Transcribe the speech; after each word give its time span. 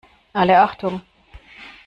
Alle 0.33 0.57
Achtung! 0.61 0.99